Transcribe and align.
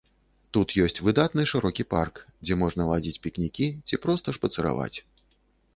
Тут 0.55 0.71
ёсць 0.85 1.01
выдатны 1.07 1.45
шырокі 1.51 1.83
парк, 1.93 2.15
дзе 2.47 2.53
можна 2.63 2.89
ладзіць 2.93 3.21
пікнікі 3.27 3.67
ці 3.87 3.95
проста 4.07 4.27
шпацыраваць. 4.41 4.95